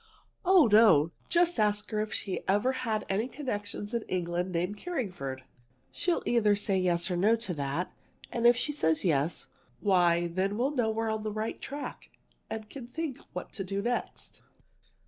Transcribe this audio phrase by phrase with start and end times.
[0.43, 1.11] "Oh, no!
[1.29, 5.43] Just ask her if she ever had any connections in England named Carringford.
[5.91, 7.93] She'll say either yes or no to that.
[8.31, 9.45] And if she says yes,
[9.79, 12.09] why then we'll know we are on the right track
[12.49, 14.41] and can think what to do next."